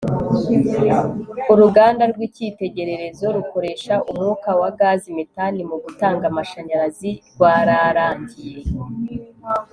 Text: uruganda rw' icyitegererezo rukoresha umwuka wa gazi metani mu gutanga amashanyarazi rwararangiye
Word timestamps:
uruganda 1.53 2.03
rw' 2.11 2.23
icyitegererezo 2.27 3.25
rukoresha 3.35 3.93
umwuka 4.09 4.49
wa 4.61 4.69
gazi 4.79 5.07
metani 5.17 5.61
mu 5.69 5.77
gutanga 5.83 6.23
amashanyarazi 6.31 7.11
rwararangiye 7.33 8.59